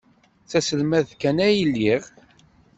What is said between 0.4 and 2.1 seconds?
D aselmad kan ay lliɣ.